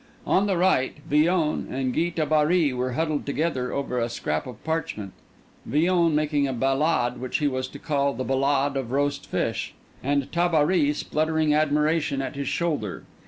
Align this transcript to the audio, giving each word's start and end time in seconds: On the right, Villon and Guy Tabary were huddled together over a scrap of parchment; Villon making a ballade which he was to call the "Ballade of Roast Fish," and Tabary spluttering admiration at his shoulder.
On 0.25 0.47
the 0.47 0.57
right, 0.57 0.95
Villon 1.07 1.67
and 1.69 1.93
Guy 1.93 2.09
Tabary 2.09 2.73
were 2.73 2.93
huddled 2.93 3.23
together 3.23 3.71
over 3.71 3.99
a 3.99 4.09
scrap 4.09 4.47
of 4.47 4.63
parchment; 4.63 5.13
Villon 5.63 6.15
making 6.15 6.47
a 6.47 6.53
ballade 6.53 7.19
which 7.19 7.37
he 7.37 7.47
was 7.47 7.67
to 7.67 7.77
call 7.77 8.11
the 8.15 8.23
"Ballade 8.25 8.75
of 8.77 8.89
Roast 8.91 9.27
Fish," 9.27 9.75
and 10.03 10.31
Tabary 10.31 10.91
spluttering 10.95 11.53
admiration 11.53 12.19
at 12.19 12.35
his 12.35 12.47
shoulder. 12.47 13.03